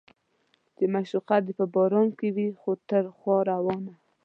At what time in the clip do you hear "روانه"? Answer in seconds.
3.51-3.93